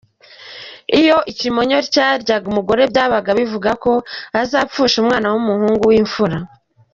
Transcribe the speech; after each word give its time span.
Iyo 0.99 1.17
ikimonyo 1.31 1.77
cyaryaga 1.93 2.45
umugore 2.51 2.81
byabaga 2.91 3.29
bivuga 3.39 3.69
ko 3.83 3.91
azapfusha 4.41 4.95
umwana 5.03 5.27
w’umuhungu 5.33 5.83
w’imfura. 5.91 6.37